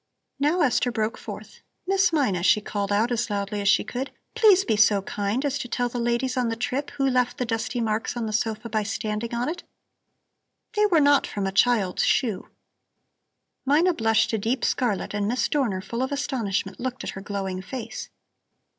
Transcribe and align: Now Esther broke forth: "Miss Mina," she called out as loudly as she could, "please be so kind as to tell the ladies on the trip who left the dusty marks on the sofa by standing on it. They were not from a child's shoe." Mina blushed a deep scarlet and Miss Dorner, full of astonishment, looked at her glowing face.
Now 0.39 0.61
Esther 0.61 0.91
broke 0.91 1.15
forth: 1.15 1.59
"Miss 1.85 2.11
Mina," 2.11 2.41
she 2.41 2.59
called 2.59 2.91
out 2.91 3.11
as 3.11 3.29
loudly 3.29 3.61
as 3.61 3.67
she 3.69 3.83
could, 3.83 4.09
"please 4.33 4.65
be 4.65 4.75
so 4.75 5.03
kind 5.03 5.45
as 5.45 5.59
to 5.59 5.67
tell 5.67 5.89
the 5.89 5.99
ladies 5.99 6.35
on 6.37 6.49
the 6.49 6.55
trip 6.55 6.89
who 6.97 7.07
left 7.07 7.37
the 7.37 7.45
dusty 7.45 7.79
marks 7.79 8.17
on 8.17 8.25
the 8.25 8.33
sofa 8.33 8.67
by 8.67 8.81
standing 8.81 9.35
on 9.35 9.47
it. 9.47 9.61
They 10.73 10.87
were 10.87 11.01
not 11.01 11.27
from 11.27 11.45
a 11.45 11.51
child's 11.51 12.03
shoe." 12.03 12.49
Mina 13.63 13.93
blushed 13.93 14.33
a 14.33 14.39
deep 14.39 14.65
scarlet 14.65 15.13
and 15.13 15.27
Miss 15.27 15.47
Dorner, 15.47 15.81
full 15.81 16.01
of 16.01 16.11
astonishment, 16.11 16.79
looked 16.79 17.03
at 17.03 17.11
her 17.11 17.21
glowing 17.21 17.61
face. 17.61 18.09